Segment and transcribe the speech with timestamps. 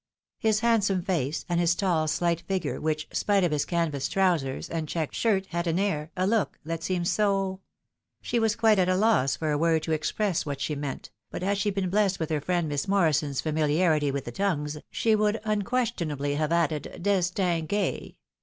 [0.39, 4.87] His handsome face, and his tall slight figure, which, spite of his canvas trowsers and
[4.89, 7.59] checked shirt, had an air, a look, that seemed sO'—
[8.23, 11.43] she was quite at a loss for a word to express what she meant, but
[11.43, 15.15] had she been blessed with her friend Miss Morri son's famiharity with the tongues, she
[15.15, 18.15] would tmquestionably have added" destengay."